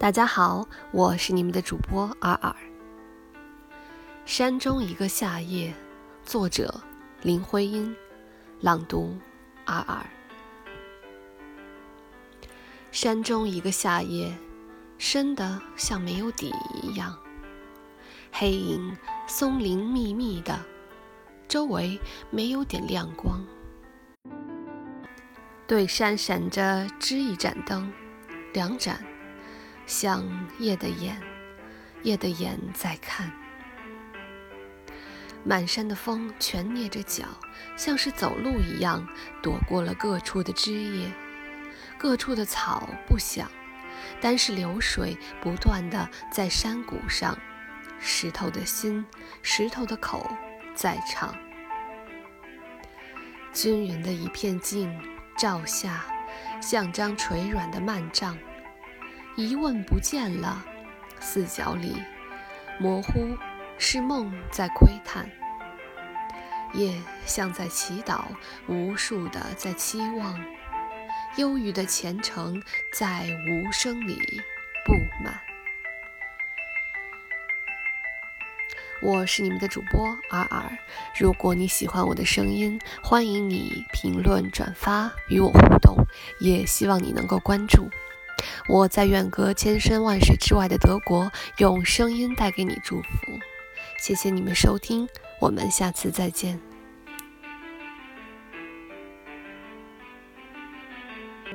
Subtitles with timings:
[0.00, 2.54] 大家好，我是你们的主播尔尔。
[4.24, 5.74] 山中一个夏夜，
[6.22, 6.80] 作者
[7.22, 7.92] 林徽因，
[8.60, 9.18] 朗读
[9.66, 10.06] 尔尔。
[12.92, 14.32] 山中一个夏夜，
[14.98, 17.18] 深的像没有底一样，
[18.30, 18.96] 黑影
[19.26, 20.56] 松林密密的，
[21.48, 23.44] 周围没有点亮光。
[25.66, 27.92] 对山闪着支一盏灯，
[28.52, 29.04] 两盏，
[29.88, 30.22] 像
[30.58, 31.18] 夜的眼，
[32.02, 33.32] 夜的眼在看。
[35.42, 37.24] 满山的风全蹑着脚，
[37.74, 39.08] 像是走路一样，
[39.42, 41.10] 躲过了各处的枝叶，
[41.96, 43.50] 各处的草不响，
[44.20, 47.36] 单是流水不断的在山谷上，
[47.98, 49.06] 石头的心，
[49.40, 50.30] 石头的口
[50.74, 51.34] 在唱。
[53.54, 54.96] 均匀的一片静。
[55.38, 56.04] 照下，
[56.60, 58.36] 像张垂软的幔帐，
[59.38, 60.64] 疑问不见了。
[61.20, 61.94] 四角里，
[62.80, 63.38] 模糊
[63.78, 65.30] 是梦在窥探。
[66.74, 68.24] 夜像在祈祷，
[68.66, 70.44] 无数的在期望，
[71.36, 72.60] 忧郁的虔诚
[72.92, 74.42] 在无声里
[74.84, 75.40] 布满。
[79.00, 80.76] 我是你们的主播尔尔。
[81.16, 85.96] 如果你喜欢我的声音，欢迎你评论、转发与我互动，
[86.40, 87.88] 也希望你能够关注。
[88.68, 93.08] 我在远隔千山万水之外的德国，用声音带给你祝福。
[93.98, 95.08] 谢谢你们收听，
[95.40, 96.67] 我们下次再见。